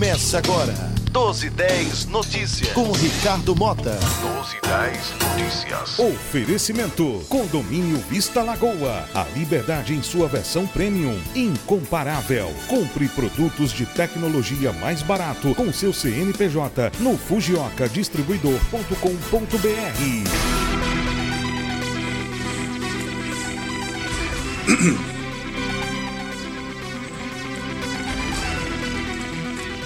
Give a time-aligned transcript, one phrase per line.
[0.00, 0.72] Começa agora.
[1.12, 2.72] 1210 Notícias.
[2.72, 3.98] Com Ricardo Mota.
[4.22, 5.98] 1210 Notícias.
[5.98, 7.22] Oferecimento.
[7.28, 9.06] Condomínio Vista Lagoa.
[9.14, 11.20] A liberdade em sua versão premium.
[11.34, 12.50] Incomparável.
[12.66, 17.86] Compre produtos de tecnologia mais barato com seu CNPJ no Fujioka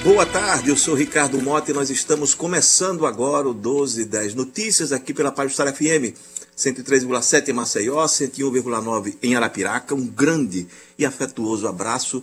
[0.04, 5.14] Boa tarde, eu sou Ricardo Mota e nós estamos começando agora o 1210 Notícias aqui
[5.14, 6.14] pela Página Star FM
[6.54, 9.94] 103,7 em Maceió, 101,9 em Arapiraca.
[9.94, 12.22] Um grande e afetuoso abraço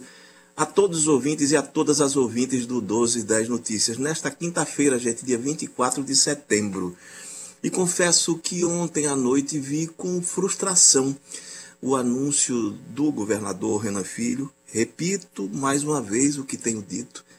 [0.55, 3.98] a todos os ouvintes e a todas as ouvintes do 1210 Notícias.
[3.98, 6.95] Nesta quinta-feira, gente, dia 24 de setembro.
[7.63, 11.17] E confesso que ontem à noite vi com frustração
[11.81, 14.53] o anúncio do governador Renan Filho.
[14.67, 17.31] Repito mais uma vez o que tenho dito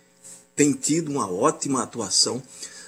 [0.55, 2.43] tem tido uma ótima atuação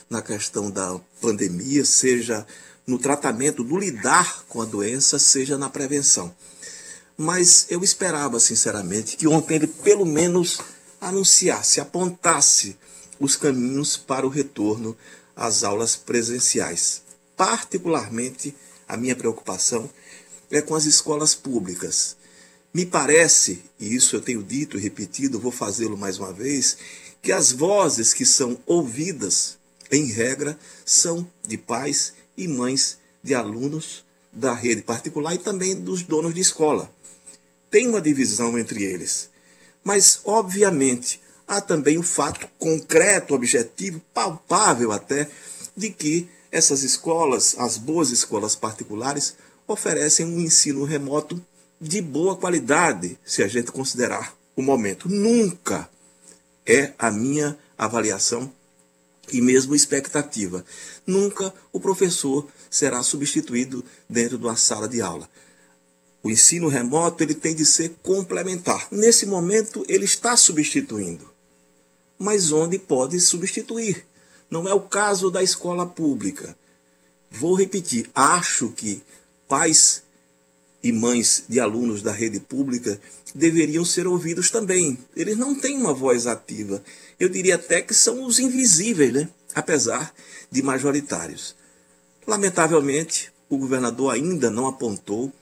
[0.09, 2.47] na questão da pandemia, seja
[2.87, 6.35] no tratamento, no lidar com a doença, seja na prevenção.
[7.17, 10.61] Mas eu esperava, sinceramente, que ontem ele pelo menos
[11.01, 12.77] anunciasse, apontasse
[13.19, 14.97] os caminhos para o retorno
[15.35, 17.03] às aulas presenciais.
[17.37, 18.55] Particularmente,
[18.87, 19.89] a minha preocupação
[20.51, 22.17] é com as escolas públicas.
[22.73, 26.77] Me parece, e isso eu tenho dito e repetido, vou fazê-lo mais uma vez,
[27.25, 29.56] que as vozes que são ouvidas,
[29.91, 36.02] em regra, são de pais e mães de alunos da rede particular e também dos
[36.02, 36.92] donos de escola.
[37.70, 39.30] Tem uma divisão entre eles.
[39.83, 45.30] Mas, obviamente, há também o fato concreto, objetivo, palpável até,
[45.75, 49.34] de que essas escolas, as boas escolas particulares,
[49.67, 51.42] oferecem um ensino remoto
[51.80, 55.08] de boa qualidade, se a gente considerar o momento.
[55.08, 55.89] Nunca
[56.67, 58.53] é a minha avaliação
[59.33, 60.64] e mesmo expectativa.
[61.07, 65.29] Nunca o professor será substituído dentro de uma sala de aula.
[66.23, 68.89] O ensino remoto ele tem de ser complementar.
[68.91, 71.30] Nesse momento ele está substituindo.
[72.19, 74.07] Mas onde pode substituir?
[74.51, 76.57] Não é o caso da escola pública.
[77.31, 79.02] Vou repetir, acho que
[79.48, 80.04] pais
[80.84, 83.00] e mães de alunos da rede pública
[83.34, 84.98] deveriam ser ouvidos também.
[85.17, 86.84] Eles não têm uma voz ativa.
[87.18, 89.30] Eu diria até que são os invisíveis, né?
[89.55, 90.14] apesar
[90.50, 91.56] de majoritários.
[92.27, 95.33] Lamentavelmente, o governador ainda não apontou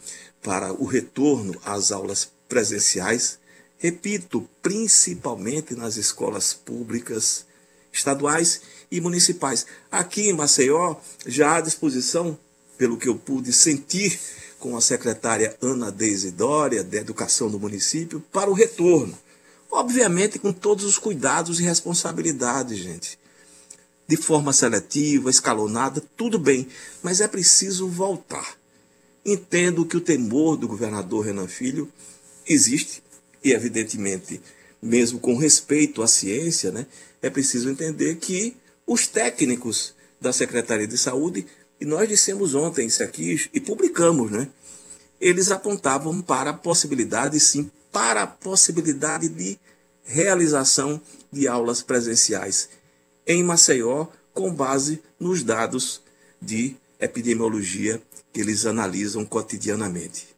[0.41, 3.41] para o retorno às aulas presenciais,
[3.78, 7.44] repito, principalmente nas escolas públicas,
[7.92, 8.60] estaduais
[8.92, 9.66] e municipais.
[9.91, 12.38] Aqui em Maceió, já à disposição,
[12.78, 14.20] pelo que eu pude sentir
[14.62, 19.19] com a secretária Ana Deisidória, de Educação do município, para o retorno.
[19.69, 23.19] Obviamente, com todos os cuidados e responsabilidades, gente.
[24.06, 26.69] De forma seletiva, escalonada, tudo bem,
[27.03, 28.56] mas é preciso voltar.
[29.27, 31.91] Entendo que o temor do governador Renan Filho
[32.47, 33.03] existe,
[33.43, 34.41] e evidentemente,
[34.81, 36.87] mesmo com respeito à ciência, né,
[37.21, 38.56] é preciso entender que
[38.87, 41.45] os técnicos da Secretaria de Saúde
[41.82, 44.47] e nós dissemos ontem isso aqui e publicamos, né?
[45.20, 49.59] Eles apontavam para a possibilidade, sim, para a possibilidade de
[50.04, 51.00] realização
[51.32, 52.69] de aulas presenciais
[53.26, 56.00] em Maceió, com base nos dados
[56.41, 58.00] de epidemiologia
[58.32, 60.28] que eles analisam cotidianamente.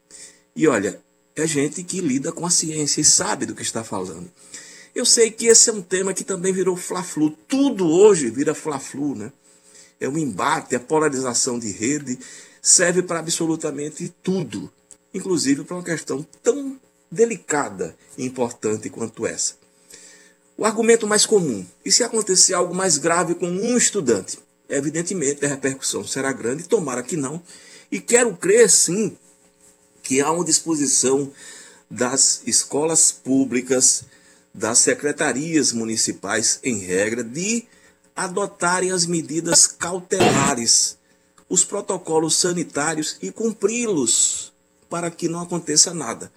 [0.57, 0.99] E olha,
[1.37, 4.33] é gente que lida com a ciência e sabe do que está falando.
[4.95, 7.29] Eu sei que esse é um tema que também virou fla-flu.
[7.47, 9.31] Tudo hoje vira fla-flu, né?
[10.01, 12.19] É um embate, a polarização de rede
[12.61, 14.71] serve para absolutamente tudo,
[15.13, 16.79] inclusive para uma questão tão
[17.11, 19.55] delicada e importante quanto essa.
[20.57, 24.39] O argumento mais comum, e se acontecer algo mais grave com um estudante?
[24.69, 27.43] Evidentemente a repercussão será grande, tomara que não,
[27.91, 29.17] e quero crer sim
[30.03, 31.31] que há uma disposição
[31.91, 34.05] das escolas públicas,
[34.53, 37.65] das secretarias municipais, em regra, de
[38.15, 40.99] adotarem as medidas cautelares,
[41.49, 44.53] os protocolos sanitários e cumpri-los
[44.89, 46.33] para que não aconteça nada.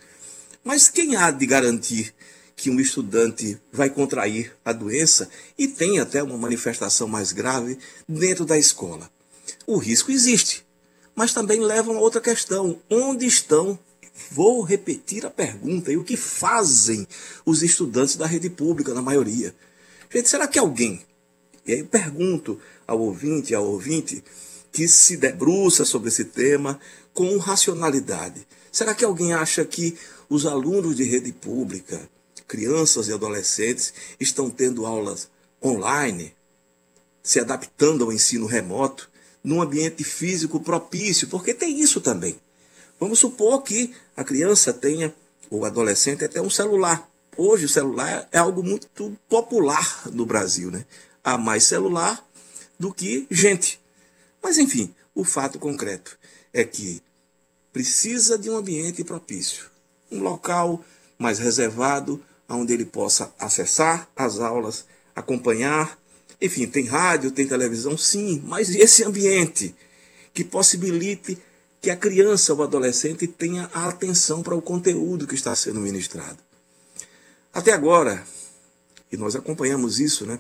[0.63, 2.13] Mas quem há de garantir
[2.55, 7.77] que um estudante vai contrair a doença e tem até uma manifestação mais grave
[8.07, 9.09] dentro da escola?
[9.65, 10.65] O risco existe,
[11.15, 13.79] mas também leva a outra questão: onde estão
[14.31, 17.07] Vou repetir a pergunta: e o que fazem
[17.45, 19.53] os estudantes da rede pública, na maioria?
[20.09, 21.05] Gente, será que alguém
[21.67, 24.23] e aí eu pergunto ao ouvinte, ao ouvinte,
[24.71, 26.79] que se debruça sobre esse tema
[27.13, 28.47] com racionalidade.
[28.71, 29.97] Será que alguém acha que
[30.29, 32.09] os alunos de rede pública,
[32.47, 35.29] crianças e adolescentes, estão tendo aulas
[35.63, 36.33] online,
[37.21, 39.09] se adaptando ao ensino remoto,
[39.43, 42.39] num ambiente físico propício, porque tem isso também.
[42.99, 45.13] Vamos supor que a criança tenha,
[45.49, 47.09] ou adolescente, até um celular.
[47.35, 48.87] Hoje o celular é algo muito
[49.29, 50.85] popular no Brasil, né?
[51.27, 52.25] Há mais celular
[52.79, 53.81] do que gente.
[54.41, 56.17] Mas enfim, o fato concreto
[56.53, 57.03] é que
[57.73, 59.65] precisa de um ambiente propício,
[60.09, 60.81] um local
[61.19, 65.99] mais reservado, onde ele possa acessar as aulas, acompanhar.
[66.39, 69.75] Enfim, tem rádio, tem televisão, sim, mas esse ambiente
[70.33, 71.37] que possibilite
[71.81, 76.37] que a criança ou adolescente tenha a atenção para o conteúdo que está sendo ministrado.
[77.53, 78.25] Até agora,
[79.11, 80.39] e nós acompanhamos isso, né?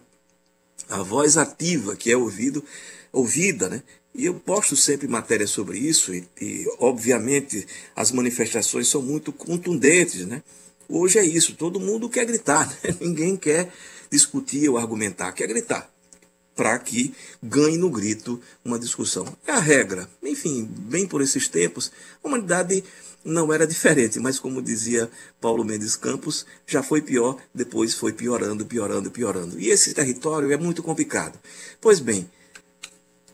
[0.89, 2.63] A voz ativa que é ouvido,
[3.11, 3.83] ouvida, né?
[4.15, 10.25] E eu posto sempre matérias sobre isso, e, e, obviamente as manifestações são muito contundentes,
[10.25, 10.41] né?
[10.89, 12.95] Hoje é isso, todo mundo quer gritar, né?
[13.01, 13.71] ninguém quer
[14.09, 15.96] discutir ou argumentar, quer gritar
[16.57, 19.25] para que ganhe no grito uma discussão.
[19.45, 20.09] É a regra.
[20.23, 22.83] Enfim, bem por esses tempos, a humanidade
[23.23, 25.09] não era diferente, mas como dizia
[25.39, 29.59] Paulo Mendes Campos, já foi pior, depois foi piorando, piorando, piorando.
[29.59, 31.37] E esse território é muito complicado.
[31.79, 32.29] Pois bem,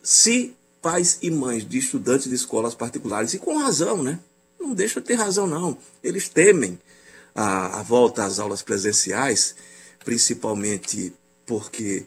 [0.02, 4.20] se pais e mães de estudantes de escolas particulares, e com razão, né?
[4.60, 5.78] Não deixa de ter razão, não.
[6.02, 6.78] Eles temem
[7.34, 9.54] a, a volta às aulas presenciais,
[10.04, 11.14] principalmente
[11.46, 12.04] porque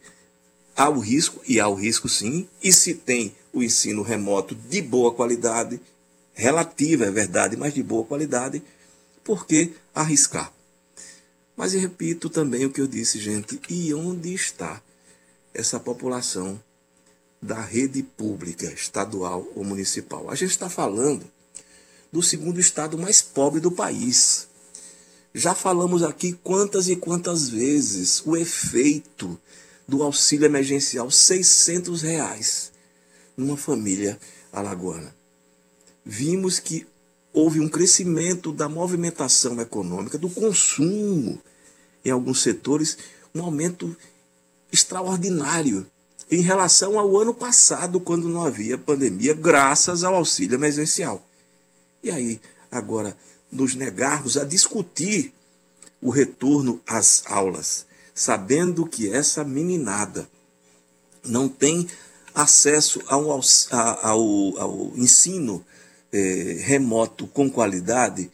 [0.77, 4.79] há o risco, e há o risco sim, e se tem o ensino remoto de
[4.79, 5.81] boa qualidade,
[6.35, 8.61] relativa, é verdade, mas de boa qualidade,
[9.23, 10.53] por que arriscar?
[11.55, 14.79] Mas eu repito também o que eu disse, gente, e onde está
[15.51, 16.61] essa população
[17.41, 20.29] da rede pública, estadual ou municipal?
[20.29, 21.25] A gente está falando
[22.11, 24.47] do segundo estado mais pobre do país.
[25.33, 29.39] Já falamos aqui quantas e quantas vezes o efeito
[29.87, 32.71] do auxílio emergencial, 600 reais,
[33.35, 34.19] numa família
[34.51, 35.15] alagoana.
[36.03, 36.85] Vimos que
[37.33, 41.39] houve um crescimento da movimentação econômica, do consumo
[42.03, 42.97] em alguns setores,
[43.33, 43.95] um aumento
[44.71, 45.85] extraordinário
[46.29, 51.25] em relação ao ano passado, quando não havia pandemia, graças ao auxílio emergencial.
[52.03, 53.15] E aí, agora,
[53.51, 55.33] nos negarmos a discutir
[56.01, 57.86] o retorno às aulas,
[58.17, 60.27] sabendo que essa meninada
[61.23, 61.87] não tem
[62.33, 63.41] acesso ao, ao,
[64.57, 65.63] ao ensino
[66.11, 68.31] é, remoto com qualidade,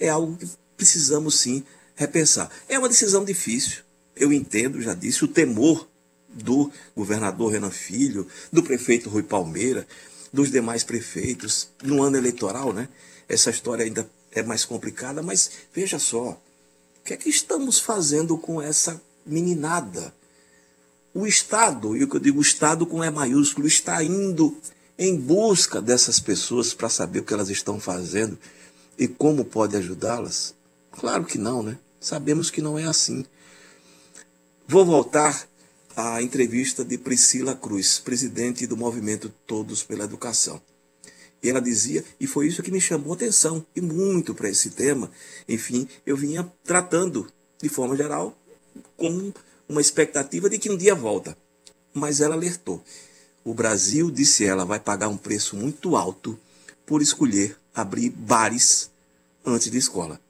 [0.00, 1.62] é algo que precisamos sim
[1.94, 2.50] repensar.
[2.68, 3.84] É uma decisão difícil,
[4.16, 5.88] eu entendo, já disse, o temor
[6.28, 9.86] do governador Renan Filho, do prefeito Rui Palmeira,
[10.32, 12.88] dos demais prefeitos, no ano eleitoral, né?
[13.28, 18.36] Essa história ainda é mais complicada, mas veja só, o que é que estamos fazendo
[18.36, 20.14] com essa meninada.
[21.12, 24.56] O Estado, e o que eu digo Estado com E maiúsculo, está indo
[24.98, 28.38] em busca dessas pessoas para saber o que elas estão fazendo
[28.98, 30.54] e como pode ajudá-las?
[30.92, 31.78] Claro que não, né?
[31.98, 33.24] Sabemos que não é assim.
[34.68, 35.48] Vou voltar
[35.96, 40.60] à entrevista de Priscila Cruz, presidente do movimento Todos pela Educação.
[41.42, 45.10] E ela dizia, e foi isso que me chamou atenção, e muito para esse tema,
[45.48, 47.26] enfim, eu vinha tratando,
[47.60, 48.36] de forma geral,
[48.96, 49.32] com
[49.68, 51.36] uma expectativa de que um dia volta.
[51.92, 52.82] Mas ela alertou.
[53.44, 56.38] O Brasil, disse ela, vai pagar um preço muito alto
[56.84, 58.90] por escolher abrir bares
[59.44, 60.20] antes de escola.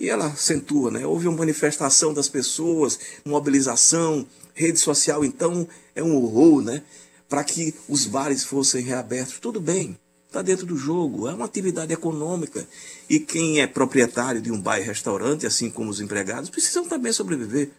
[0.00, 1.06] E ela acentua, né?
[1.06, 6.82] Houve uma manifestação das pessoas, mobilização, rede social, então é um horror, né?
[7.28, 9.38] Para que os bares fossem reabertos.
[9.38, 12.66] Tudo bem, está dentro do jogo, é uma atividade econômica.
[13.08, 17.12] E quem é proprietário de um bar e restaurante, assim como os empregados, precisam também
[17.12, 17.70] sobreviver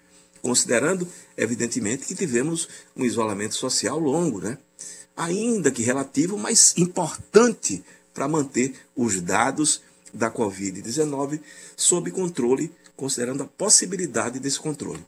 [0.41, 4.57] considerando, evidentemente, que tivemos um isolamento social longo, né?
[5.19, 9.81] ainda que relativo, mas importante para manter os dados
[10.13, 11.41] da Covid-19
[11.75, 15.05] sob controle, considerando a possibilidade desse controle.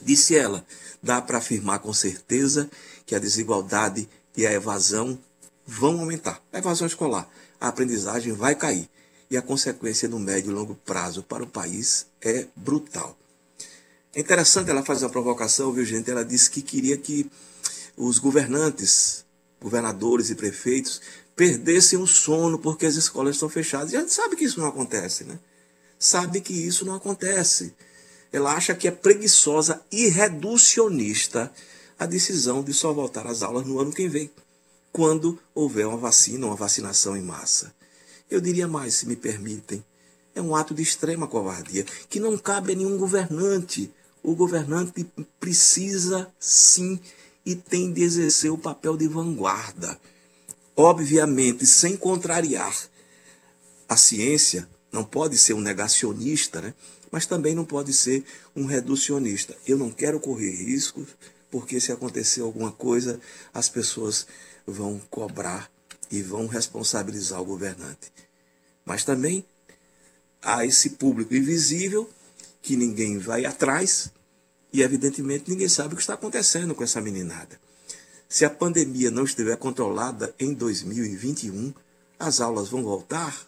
[0.00, 0.66] Disse ela,
[1.00, 2.68] dá para afirmar com certeza
[3.06, 5.16] que a desigualdade e a evasão
[5.64, 6.42] vão aumentar.
[6.52, 7.30] A evasão escolar,
[7.60, 8.88] a aprendizagem vai cair.
[9.30, 13.16] E a consequência no médio e longo prazo para o país é brutal.
[14.14, 16.10] É interessante ela fazer uma provocação, viu, gente?
[16.10, 17.30] Ela disse que queria que
[17.96, 19.24] os governantes,
[19.58, 21.00] governadores e prefeitos,
[21.34, 23.92] perdessem o sono porque as escolas estão fechadas.
[23.92, 25.38] E a gente sabe que isso não acontece, né?
[25.98, 27.74] Sabe que isso não acontece.
[28.30, 31.50] Ela acha que é preguiçosa e reducionista
[31.98, 34.30] a decisão de só voltar às aulas no ano que vem,
[34.92, 37.74] quando houver uma vacina, uma vacinação em massa.
[38.30, 39.82] Eu diria mais, se me permitem,
[40.34, 43.90] é um ato de extrema covardia, que não cabe a nenhum governante
[44.22, 45.04] o governante
[45.40, 47.00] precisa sim
[47.44, 49.98] e tem de exercer o papel de vanguarda.
[50.76, 52.74] Obviamente, sem contrariar
[53.88, 56.74] a ciência, não pode ser um negacionista, né?
[57.10, 58.24] mas também não pode ser
[58.54, 59.56] um reducionista.
[59.66, 61.08] Eu não quero correr riscos,
[61.50, 63.20] porque se acontecer alguma coisa,
[63.52, 64.26] as pessoas
[64.66, 65.70] vão cobrar
[66.10, 68.12] e vão responsabilizar o governante.
[68.84, 69.44] Mas também
[70.40, 72.08] há esse público invisível
[72.62, 74.10] que ninguém vai atrás
[74.72, 77.60] e, evidentemente, ninguém sabe o que está acontecendo com essa meninada.
[78.28, 81.74] Se a pandemia não estiver controlada em 2021,
[82.18, 83.46] as aulas vão voltar?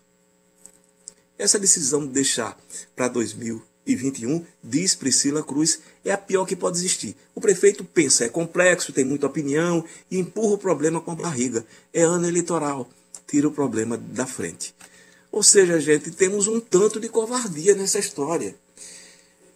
[1.38, 2.59] Essa decisão de deixar
[2.94, 7.16] para 2021, diz Priscila Cruz, é a pior que pode existir.
[7.35, 11.64] O prefeito pensa, é complexo, tem muita opinião e empurra o problema com a barriga.
[11.92, 12.88] É ano eleitoral,
[13.26, 14.75] tira o problema da frente.
[15.33, 18.54] Ou seja, gente, temos um tanto de covardia nessa história.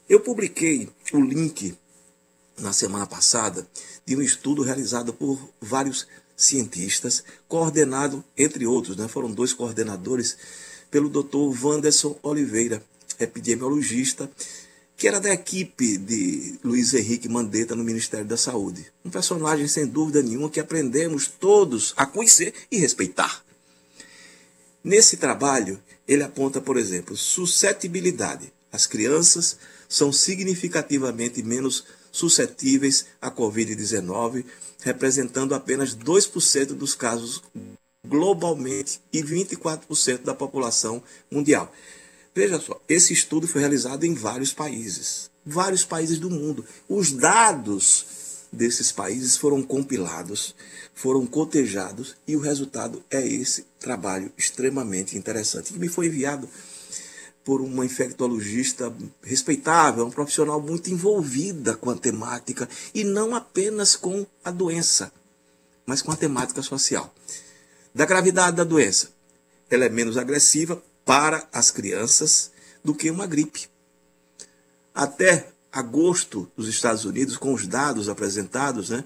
[0.08, 1.76] Eu publiquei o link
[2.58, 3.68] na semana passada
[4.06, 10.36] de um estudo realizado por vários cientistas, coordenado, entre outros, né, foram dois coordenadores,
[10.90, 11.52] pelo Dr.
[11.62, 12.82] Wanderson Oliveira,
[13.20, 14.30] epidemiologista,
[14.96, 18.90] que era da equipe de Luiz Henrique Mandetta no Ministério da Saúde.
[19.04, 23.44] Um personagem, sem dúvida nenhuma, que aprendemos todos a conhecer e respeitar.
[24.82, 28.50] Nesse trabalho, ele aponta, por exemplo, suscetibilidade.
[28.72, 29.58] As crianças
[29.88, 34.45] são significativamente menos suscetíveis à Covid-19,
[34.83, 37.42] representando apenas 2% dos casos
[38.07, 41.73] globalmente e 24% da população mundial.
[42.35, 46.64] Veja só, esse estudo foi realizado em vários países, vários países do mundo.
[46.88, 48.07] Os dados
[48.52, 50.54] desses países foram compilados,
[50.95, 56.49] foram cotejados e o resultado é esse trabalho extremamente interessante que me foi enviado
[57.48, 64.26] por uma infectologista respeitável, um profissional muito envolvida com a temática e não apenas com
[64.44, 65.10] a doença,
[65.86, 67.10] mas com a temática social.
[67.94, 69.08] Da gravidade da doença,
[69.70, 72.50] ela é menos agressiva para as crianças
[72.84, 73.70] do que uma gripe.
[74.94, 79.02] Até agosto, nos Estados Unidos, com os dados apresentados, né,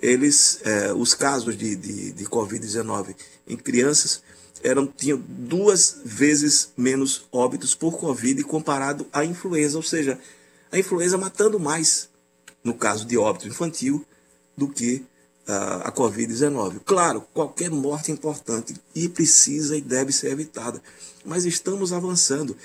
[0.00, 3.14] eles, eh, os casos de, de, de Covid-19
[3.46, 4.22] em crianças
[4.62, 10.18] eram, tinham duas vezes menos óbitos por Covid comparado à influenza, ou seja,
[10.70, 12.08] a influenza matando mais,
[12.62, 14.04] no caso de óbito infantil,
[14.56, 15.04] do que
[15.48, 16.80] uh, a Covid-19.
[16.84, 20.82] Claro, qualquer morte é importante e precisa e deve ser evitada,
[21.24, 22.56] mas estamos avançando.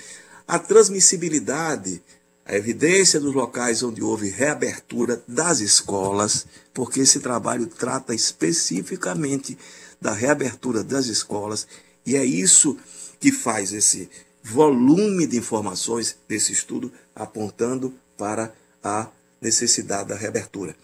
[0.46, 2.02] A transmissibilidade,
[2.44, 9.58] a evidência dos locais onde houve reabertura das escolas, porque esse trabalho trata especificamente
[10.00, 11.66] da reabertura das escolas
[12.06, 12.78] e é isso
[13.18, 14.08] que faz esse
[14.42, 19.08] volume de informações desse estudo apontando para a
[19.40, 20.76] necessidade da reabertura.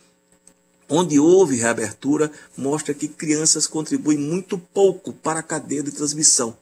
[0.89, 6.59] Onde houve reabertura, mostra que crianças contribuem muito pouco para a cadeia de transmissão,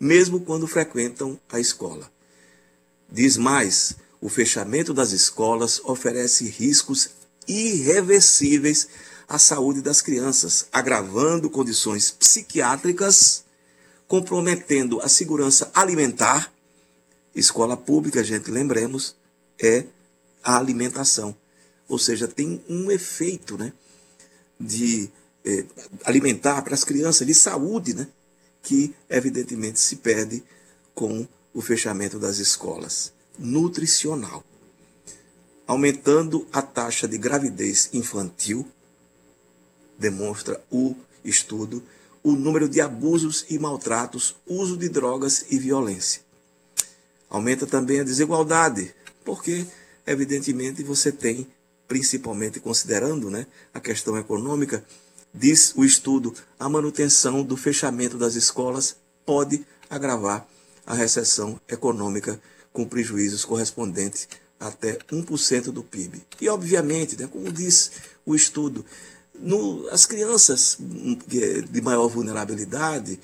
[0.00, 2.10] mesmo quando frequentam a escola.
[3.12, 7.10] Diz mais: o fechamento das escolas oferece riscos
[7.46, 8.88] irreversíveis
[9.28, 13.43] à saúde das crianças, agravando condições psiquiátricas
[14.08, 16.52] comprometendo a segurança alimentar.
[17.34, 19.16] Escola pública, gente, lembremos,
[19.58, 19.84] é
[20.42, 21.36] a alimentação.
[21.88, 23.72] Ou seja, tem um efeito né,
[24.58, 25.10] de
[25.44, 25.64] é,
[26.04, 28.06] alimentar para as crianças, de saúde, né,
[28.62, 30.42] que evidentemente se perde
[30.94, 33.12] com o fechamento das escolas.
[33.38, 34.44] Nutricional.
[35.66, 38.66] Aumentando a taxa de gravidez infantil,
[39.98, 40.94] demonstra o
[41.24, 41.82] estudo
[42.24, 46.22] o número de abusos e maltratos, uso de drogas e violência.
[47.28, 49.66] Aumenta também a desigualdade, porque,
[50.06, 51.46] evidentemente, você tem,
[51.86, 54.82] principalmente considerando né, a questão econômica,
[55.34, 60.46] diz o estudo, a manutenção do fechamento das escolas pode agravar
[60.86, 62.40] a recessão econômica
[62.72, 64.28] com prejuízos correspondentes
[64.58, 66.22] até 1% do PIB.
[66.40, 67.92] E, obviamente, né, como diz
[68.24, 68.84] o estudo,
[69.34, 73.18] no, as crianças de maior vulnerabilidade,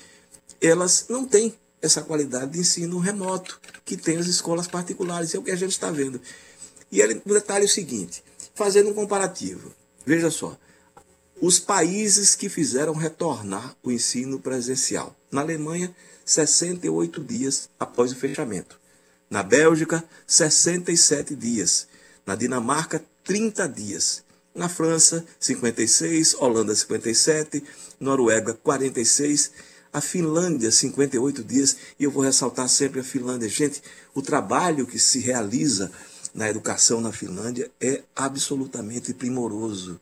[0.61, 5.33] elas não têm essa qualidade de ensino remoto que tem as escolas particulares.
[5.33, 6.21] É o que a gente está vendo.
[6.91, 9.73] E ele, o detalhe é o seguinte, fazendo um comparativo.
[10.05, 10.57] Veja só,
[11.41, 15.15] os países que fizeram retornar o ensino presencial.
[15.31, 18.79] Na Alemanha, 68 dias após o fechamento.
[19.29, 21.87] Na Bélgica, 67 dias.
[22.25, 24.23] Na Dinamarca, 30 dias.
[24.53, 27.63] Na França, 56, Holanda, 57,
[27.99, 29.51] Noruega, 46,
[29.93, 33.47] a Finlândia, 58 dias, e eu vou ressaltar sempre a Finlândia.
[33.47, 33.81] Gente,
[34.13, 35.91] o trabalho que se realiza
[36.33, 39.99] na educação na Finlândia é absolutamente primoroso.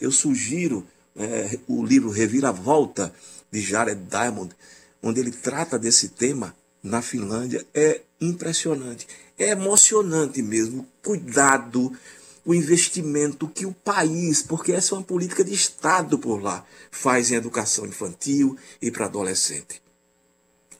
[0.00, 0.86] Eu sugiro
[1.16, 3.12] é, o livro Reviravolta,
[3.50, 4.54] de Jared Diamond,
[5.02, 7.66] onde ele trata desse tema na Finlândia.
[7.74, 9.06] É impressionante,
[9.38, 10.86] é emocionante mesmo.
[11.02, 11.92] Cuidado,
[12.44, 17.30] o investimento que o país, porque essa é uma política de Estado por lá, faz
[17.30, 19.82] em educação infantil e para adolescente.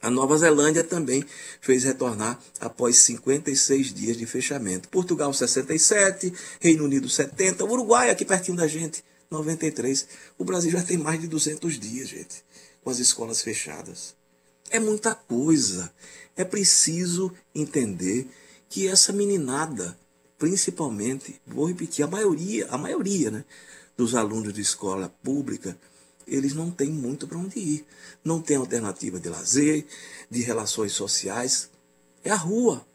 [0.01, 1.23] A Nova Zelândia também
[1.59, 4.89] fez retornar após 56 dias de fechamento.
[4.89, 10.07] Portugal 67, Reino Unido 70, Uruguai aqui pertinho da gente 93.
[10.39, 12.43] O Brasil já tem mais de 200 dias, gente,
[12.83, 14.15] com as escolas fechadas.
[14.71, 15.93] É muita coisa.
[16.35, 18.27] É preciso entender
[18.69, 19.95] que essa meninada,
[20.41, 23.45] principalmente, vou repetir, a maioria, a maioria, né,
[23.95, 25.77] dos alunos de escola pública
[26.25, 27.85] eles não têm muito para onde ir.
[28.23, 29.85] Não tem alternativa de lazer,
[30.29, 31.69] de relações sociais.
[32.23, 32.85] É a rua.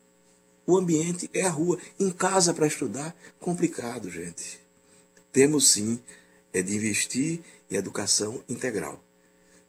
[0.66, 1.78] O ambiente é a rua.
[2.00, 4.58] Em casa para estudar, complicado, gente.
[5.30, 6.00] Temos sim
[6.52, 9.04] é de investir em educação integral.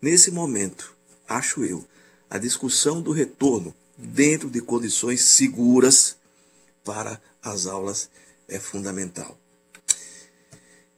[0.02, 0.96] Nesse momento,
[1.28, 1.86] acho eu,
[2.30, 6.16] a discussão do retorno dentro de condições seguras
[6.86, 7.20] para
[7.52, 8.10] as aulas
[8.48, 9.38] é fundamental.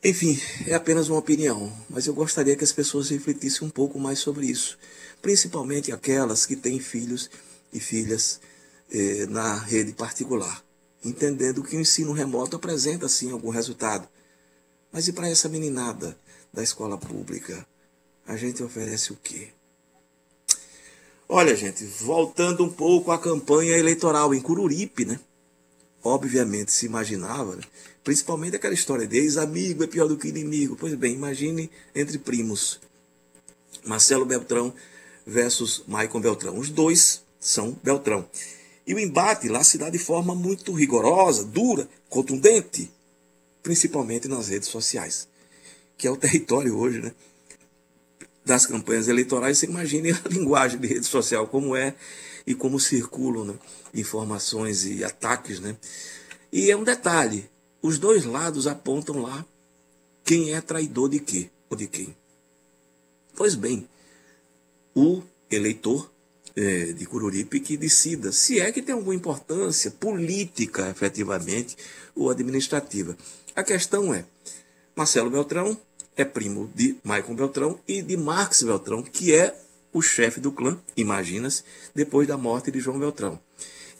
[0.03, 4.19] Enfim, é apenas uma opinião, mas eu gostaria que as pessoas refletissem um pouco mais
[4.19, 4.77] sobre isso,
[5.21, 7.29] principalmente aquelas que têm filhos
[7.73, 8.39] e filhas
[8.89, 10.63] eh, na rede particular,
[11.03, 14.07] entendendo que o ensino remoto apresenta sim algum resultado.
[14.89, 16.17] Mas e para essa meninada
[16.53, 17.67] da escola pública,
[18.25, 19.49] a gente oferece o quê?
[21.27, 25.19] Olha, gente, voltando um pouco à campanha eleitoral em Cururipe, né?
[26.03, 27.63] Obviamente se imaginava né?
[28.03, 30.75] Principalmente aquela história de ex-amigo é pior do que inimigo.
[30.75, 32.79] Pois bem, imagine entre primos.
[33.85, 34.73] Marcelo Beltrão
[35.25, 36.57] versus Maicon Beltrão.
[36.57, 38.27] Os dois são Beltrão.
[38.87, 42.91] E o embate lá se dá de forma muito rigorosa, dura, contundente,
[43.61, 45.27] principalmente nas redes sociais,
[45.95, 47.13] que é o território hoje, né?
[48.49, 51.93] Das campanhas eleitorais, você imagine a linguagem de rede social, como é
[52.47, 53.53] e como circulam né?
[53.93, 55.77] informações e ataques, né?
[56.51, 57.47] E é um detalhe,
[57.79, 59.45] os dois lados apontam lá
[60.25, 62.15] quem é traidor de quê ou de quem.
[63.35, 63.87] Pois bem,
[64.95, 66.09] o eleitor
[66.55, 71.77] é, de Cururipe que decida se é que tem alguma importância política, efetivamente,
[72.15, 73.15] ou administrativa.
[73.55, 74.25] A questão é,
[74.95, 75.79] Marcelo Beltrão
[76.21, 79.55] é primo de Maicon Beltrão e de Marx Beltrão, que é
[79.93, 81.63] o chefe do clã, imagina-se,
[81.95, 83.39] depois da morte de João Beltrão.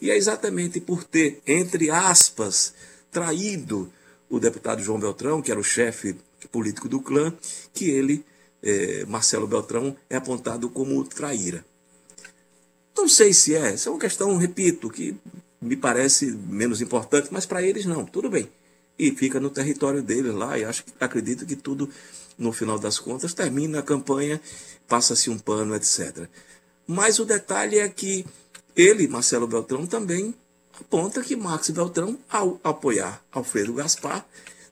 [0.02, 2.74] E é exatamente por ter, entre aspas,
[3.10, 3.90] traído
[4.28, 6.14] o deputado João Beltrão, que era o chefe
[6.52, 7.32] político do clã,
[7.72, 8.22] que ele,
[8.62, 11.64] é, Marcelo Beltrão, é apontado como traíra.
[12.96, 15.16] Não sei se é, essa é uma questão, repito, que
[15.60, 18.46] me parece menos importante, mas para eles não, tudo bem.
[19.02, 21.88] E fica no território deles lá, e acho, acredito que tudo,
[22.36, 24.38] no final das contas, termina a campanha,
[24.86, 26.28] passa-se um pano, etc.
[26.86, 28.26] Mas o detalhe é que
[28.76, 30.34] ele, Marcelo Beltrão, também
[30.78, 34.22] aponta que Max Beltrão, ao apoiar Alfredo Gaspar,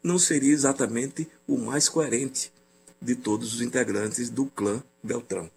[0.03, 2.53] não seria exatamente o mais coerente
[3.01, 5.51] de todos os integrantes do clã Beltrão.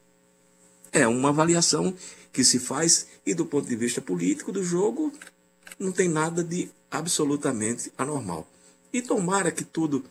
[0.94, 1.94] É uma avaliação
[2.32, 5.12] que se faz e do ponto de vista político do jogo
[5.78, 8.48] não tem nada de absolutamente anormal.
[8.94, 10.04] E tomara que tudo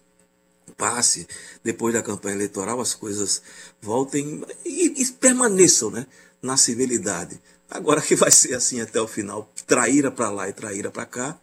[0.76, 1.26] passe
[1.62, 3.42] depois da campanha eleitoral, as coisas
[3.80, 6.06] voltem e, e permaneçam né,
[6.40, 7.40] na civilidade.
[7.70, 11.38] Agora que vai ser assim até o final, traíra para lá e traíra para cá,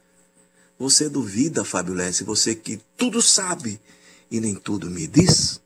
[0.77, 3.79] você duvida, Fábio Lesse, você que tudo sabe
[4.29, 5.61] e nem tudo me diz?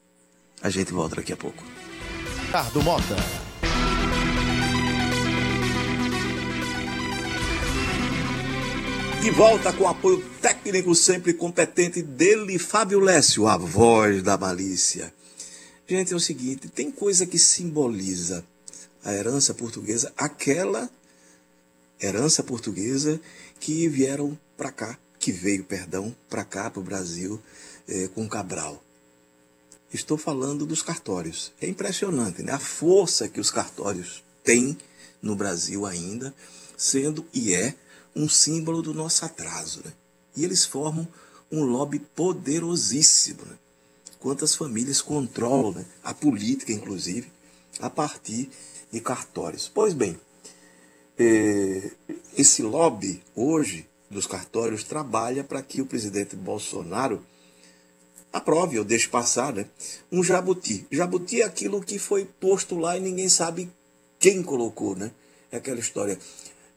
[0.62, 1.64] A gente volta daqui a pouco.
[2.46, 3.41] Ricardo Mota.
[9.22, 15.14] De volta com apoio técnico sempre competente dele, Fábio Lécio, a voz da malícia.
[15.88, 18.44] Gente, é o seguinte, tem coisa que simboliza
[19.04, 20.90] a herança portuguesa, aquela
[22.02, 23.22] herança portuguesa
[23.60, 27.40] que vieram para cá, que veio, perdão, para cá, para o Brasil,
[27.88, 28.84] é, com Cabral.
[29.94, 31.52] Estou falando dos cartórios.
[31.62, 32.54] É impressionante, né?
[32.54, 34.76] A força que os cartórios têm
[35.22, 36.34] no Brasil ainda,
[36.76, 37.76] sendo e é
[38.16, 39.82] um símbolo do nosso atraso.
[39.86, 39.94] Né?
[40.36, 41.08] E eles formam
[41.52, 43.42] um lobby poderosíssimo.
[43.46, 43.58] Né?
[44.20, 45.86] Quantas famílias controlam né?
[46.04, 47.32] a política, inclusive,
[47.80, 48.50] a partir
[48.92, 49.70] de cartórios.
[49.74, 50.20] Pois bem,
[51.18, 51.92] é,
[52.38, 57.26] esse lobby hoje dos cartórios trabalha para que o presidente Bolsonaro
[58.32, 59.66] aprove ou deixe passar né,
[60.12, 60.86] um jabuti.
[60.92, 63.70] Jabuti é aquilo que foi posto lá e ninguém sabe
[64.20, 64.96] quem colocou.
[64.96, 65.12] Né?
[65.52, 66.18] É aquela história: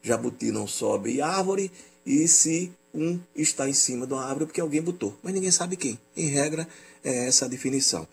[0.05, 1.71] jabuti não sobe árvore
[2.05, 5.75] e se um está em cima de uma árvore porque alguém botou, mas ninguém sabe
[5.75, 5.99] quem.
[6.15, 6.67] Em regra,
[7.03, 8.07] é essa a definição.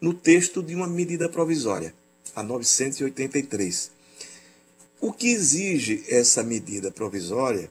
[0.00, 1.94] No texto de uma medida provisória,
[2.34, 3.90] a 983.
[5.00, 7.70] O que exige essa medida provisória,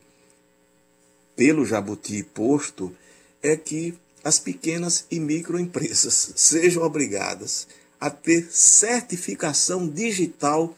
[1.36, 2.96] pelo jabuti posto,
[3.42, 7.68] é que as pequenas e microempresas sejam obrigadas
[8.00, 10.76] a ter certificação digital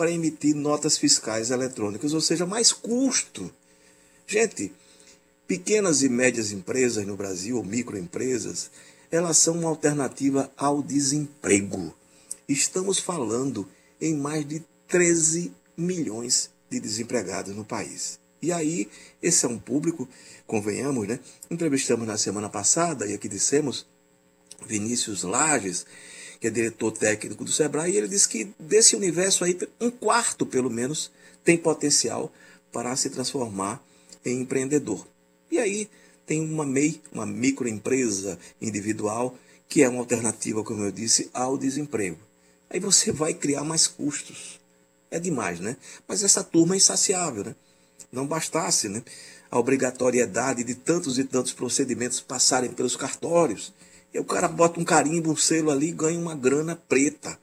[0.00, 3.52] para emitir notas fiscais eletrônicas, ou seja, mais custo.
[4.26, 4.72] Gente,
[5.46, 8.70] pequenas e médias empresas no Brasil, ou microempresas,
[9.10, 11.94] elas são uma alternativa ao desemprego.
[12.48, 13.68] Estamos falando
[14.00, 18.18] em mais de 13 milhões de desempregados no país.
[18.40, 18.88] E aí,
[19.22, 20.08] esse é um público,
[20.46, 21.20] convenhamos, né?
[21.50, 23.86] Entrevistamos na semana passada, e aqui dissemos,
[24.66, 25.84] Vinícius Lages,
[26.40, 30.46] que é diretor técnico do Sebrae, e ele disse que desse universo aí, um quarto
[30.46, 31.12] pelo menos,
[31.44, 32.32] tem potencial
[32.72, 33.82] para se transformar
[34.24, 35.06] em empreendedor.
[35.50, 35.88] E aí
[36.26, 39.36] tem uma MEI, uma microempresa individual,
[39.68, 42.18] que é uma alternativa, como eu disse, ao desemprego.
[42.70, 44.58] Aí você vai criar mais custos.
[45.10, 45.76] É demais, né?
[46.06, 47.54] Mas essa turma é insaciável, né?
[48.12, 49.02] Não bastasse, né?
[49.50, 53.72] A obrigatoriedade de tantos e tantos procedimentos passarem pelos cartórios
[54.12, 57.38] e o cara bota um carimbo, um selo ali ganha uma grana preta.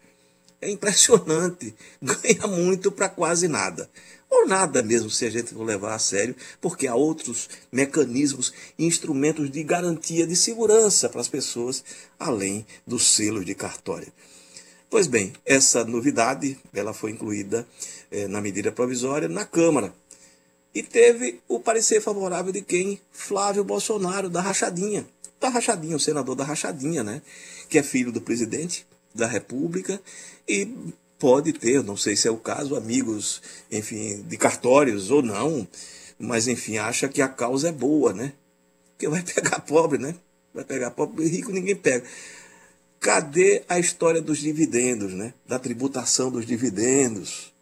[0.59, 1.73] É impressionante.
[2.01, 3.87] Ganha muito para quase nada.
[4.29, 8.85] Ou nada mesmo, se a gente for levar a sério, porque há outros mecanismos e
[8.85, 11.83] instrumentos de garantia de segurança para as pessoas,
[12.19, 14.11] além dos selos de cartório.
[14.89, 17.65] Pois bem, essa novidade ela foi incluída
[18.11, 19.93] eh, na medida provisória na Câmara.
[20.73, 22.99] E teve o parecer favorável de quem?
[23.11, 25.07] Flávio Bolsonaro, da Rachadinha
[25.47, 27.21] da Rachadinha, o senador da Rachadinha, né?
[27.69, 29.99] Que é filho do presidente da República
[30.47, 30.69] e
[31.17, 35.67] pode ter, não sei se é o caso, amigos, enfim, de cartórios ou não,
[36.19, 38.33] mas enfim, acha que a causa é boa, né?
[38.91, 40.15] Porque vai pegar pobre, né?
[40.53, 42.05] Vai pegar pobre, rico ninguém pega.
[42.99, 45.33] Cadê a história dos dividendos, né?
[45.47, 47.53] Da tributação dos dividendos,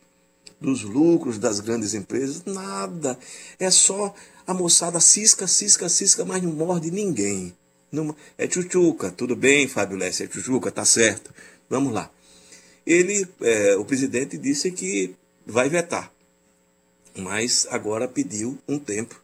[0.60, 2.44] dos lucros das grandes empresas?
[2.46, 3.18] Nada.
[3.60, 4.14] É só
[4.48, 7.54] a moçada cisca, cisca, cisca, mas não morde ninguém.
[8.38, 11.34] É Chuchuca, tudo bem, Fábio Lessa, é Chuchuca, tá certo.
[11.70, 12.12] Vamos lá.
[12.86, 16.12] Ele, é, o presidente disse que vai vetar,
[17.18, 19.20] mas agora pediu um tempo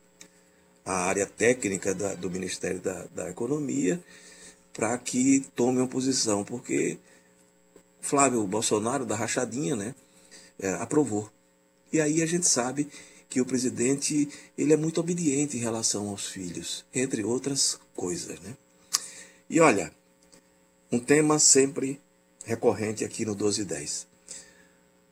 [0.86, 4.02] à área técnica da, do Ministério da, da Economia
[4.74, 6.98] para que tome uma posição, porque
[8.02, 9.94] Flávio Bolsonaro, da Rachadinha, né,
[10.60, 11.30] é, aprovou.
[11.92, 12.90] E aí a gente sabe
[13.30, 18.40] que o presidente ele é muito obediente em relação aos filhos, entre outras coisas.
[18.40, 18.56] Né?
[19.52, 19.92] E olha,
[20.90, 22.00] um tema sempre
[22.46, 24.08] recorrente aqui no 1210.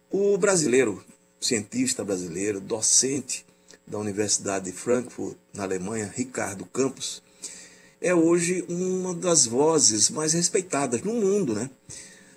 [0.10, 1.04] O brasileiro,
[1.41, 3.45] cientista brasileiro, docente
[3.86, 7.21] da Universidade de Frankfurt, na Alemanha, Ricardo Campos,
[7.99, 11.69] é hoje uma das vozes mais respeitadas no mundo, né?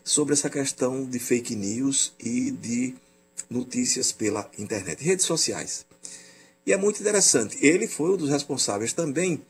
[0.02, 2.96] Sobre essa questão de fake news e de
[3.48, 5.86] notícias pela internet, redes sociais.
[6.66, 7.64] E é muito interessante.
[7.64, 9.40] Ele foi um dos responsáveis também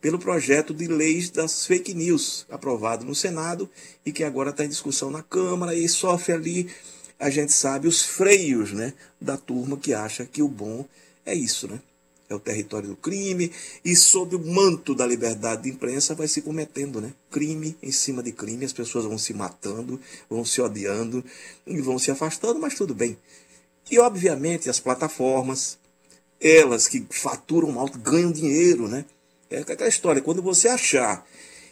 [0.00, 3.68] pelo projeto de leis das fake news, aprovado no Senado
[4.04, 6.70] e que agora está em discussão na Câmara e sofre ali,
[7.18, 10.86] a gente sabe, os freios né, da turma que acha que o bom
[11.26, 11.80] é isso, né?
[12.30, 13.50] É o território do crime
[13.84, 17.12] e sob o manto da liberdade de imprensa vai se cometendo, né?
[17.28, 21.24] Crime em cima de crime, as pessoas vão se matando, vão se odiando
[21.66, 23.18] e vão se afastando, mas tudo bem.
[23.90, 25.76] E obviamente as plataformas,
[26.40, 29.04] elas que faturam alto, ganham dinheiro, né?
[29.50, 31.26] É aquela história, quando você achar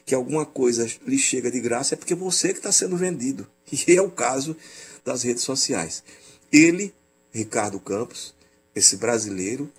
[0.05, 3.47] que alguma coisa lhe chega de graça, é porque você que está sendo vendido.
[3.87, 4.57] E é o caso
[5.05, 6.03] das redes sociais.
[6.51, 6.95] Ele,
[7.31, 8.35] Ricardo Campos,
[8.75, 9.71] esse brasileiro,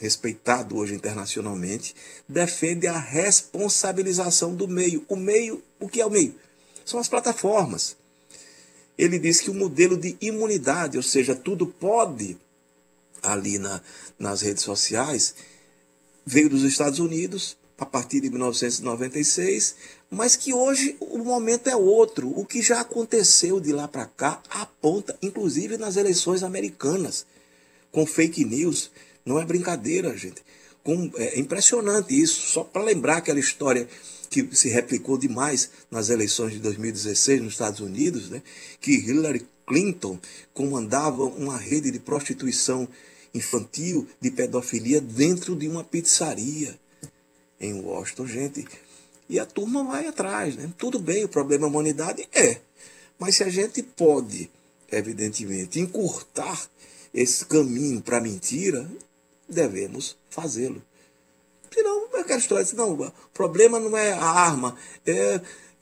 [0.00, 1.94] respeitado hoje internacionalmente,
[2.28, 5.04] defende a responsabilização do meio.
[5.08, 6.34] O meio, o que é o meio?
[6.84, 7.96] São as plataformas.
[8.96, 12.36] Ele diz que o modelo de imunidade, ou seja, tudo pode
[13.22, 13.80] ali na,
[14.18, 15.34] nas redes sociais,
[16.28, 19.76] veio dos Estados Unidos a partir de 1996,
[20.10, 22.28] mas que hoje o momento é outro.
[22.36, 27.24] O que já aconteceu de lá para cá aponta, inclusive nas eleições americanas,
[27.90, 28.90] com fake news.
[29.24, 30.42] Não é brincadeira, gente.
[30.84, 32.48] Com, é impressionante isso.
[32.48, 33.88] Só para lembrar aquela história
[34.28, 38.42] que se replicou demais nas eleições de 2016 nos Estados Unidos, né?
[38.80, 40.18] que Hillary Clinton
[40.52, 42.86] comandava uma rede de prostituição
[43.34, 46.78] infantil de pedofilia dentro de uma pizzaria
[47.60, 48.66] em Washington, gente.
[49.28, 50.70] E a turma vai atrás, né?
[50.78, 52.60] Tudo bem, o problema é a humanidade é.
[53.18, 54.50] Mas se a gente pode,
[54.90, 56.68] evidentemente, encurtar
[57.12, 58.88] esse caminho para mentira,
[59.48, 60.82] devemos fazê-lo.
[61.72, 65.40] Senão, aquela história, não, o problema não é a arma, é,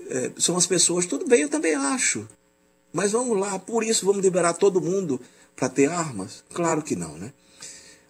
[0.09, 1.07] é, são as pessoas.
[1.07, 2.29] Tudo bem, eu também acho.
[2.93, 5.21] Mas vamos lá, por isso vamos liberar todo mundo
[5.57, 6.45] para ter armas?
[6.53, 7.33] Claro que não, né?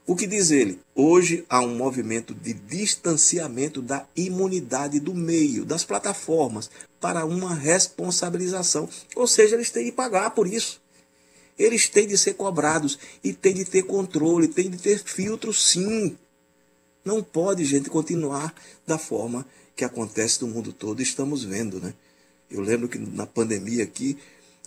[0.07, 0.79] O que diz ele?
[0.95, 8.89] Hoje há um movimento de distanciamento da imunidade do meio, das plataformas, para uma responsabilização.
[9.17, 10.81] Ou seja, eles têm de pagar por isso.
[11.59, 16.17] Eles têm de ser cobrados e têm de ter controle, têm de ter filtro, sim.
[17.05, 18.55] Não pode, gente, continuar
[18.87, 21.03] da forma que acontece no mundo todo.
[21.03, 21.95] Estamos vendo, né?
[22.51, 24.17] Eu lembro que na pandemia aqui,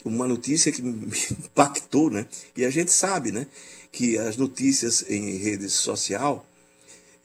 [0.04, 2.26] uma notícia que me impactou, né?
[2.56, 3.48] E a gente sabe, né?
[3.92, 6.46] Que as notícias em rede social,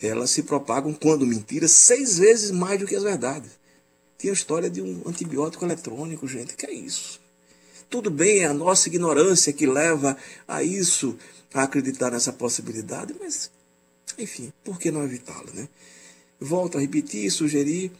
[0.01, 3.51] elas se propagam, quando mentiras, seis vezes mais do que as verdades.
[4.19, 6.57] Tinha a história de um antibiótico eletrônico, gente.
[6.57, 7.21] Que é isso?
[7.91, 10.17] Tudo bem, é a nossa ignorância que leva
[10.49, 11.17] a isso,
[11.53, 13.51] a acreditar nessa possibilidade, mas,
[14.19, 15.69] enfim, por que não evitá-lo, né?
[16.41, 17.93] Volto a repetir e sugerir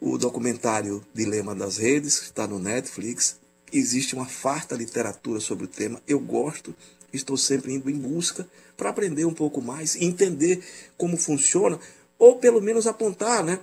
[0.00, 3.36] o documentário Dilema das Redes, que está no Netflix,
[3.72, 6.02] existe uma farta literatura sobre o tema.
[6.06, 6.74] Eu gosto,
[7.12, 10.62] estou sempre indo em busca para aprender um pouco mais, entender
[10.96, 11.78] como funciona,
[12.18, 13.60] ou pelo menos apontar, né?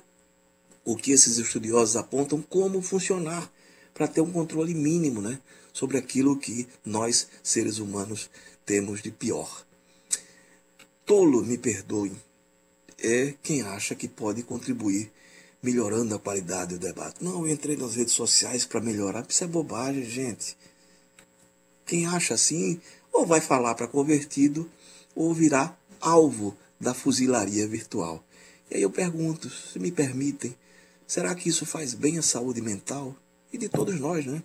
[0.83, 3.51] O que esses estudiosos apontam como funcionar,
[3.93, 5.39] para ter um controle mínimo, né?
[5.73, 8.29] Sobre aquilo que nós, seres humanos,
[8.65, 9.65] temos de pior.
[11.05, 12.11] Tolo, me perdoe,
[12.97, 15.11] é quem acha que pode contribuir
[15.61, 17.23] melhorando a qualidade do debate.
[17.23, 19.25] Não, eu entrei nas redes sociais para melhorar.
[19.27, 20.55] Isso é bobagem, gente.
[21.85, 22.79] Quem acha assim,
[23.11, 24.69] ou vai falar para convertido,
[25.15, 28.23] ou virá alvo da fuzilaria virtual.
[28.69, 30.55] E aí eu pergunto, se me permitem,
[31.07, 33.15] será que isso faz bem à saúde mental?
[33.51, 34.41] E de todos nós, né?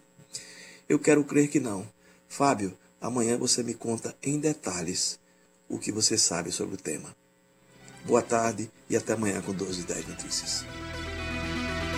[0.89, 1.87] Eu quero crer que não.
[2.29, 5.19] Fábio, amanhã você me conta em detalhes
[5.69, 7.15] o que você sabe sobre o tema.
[8.05, 10.65] Boa tarde e até amanhã com 12 e 10 notícias.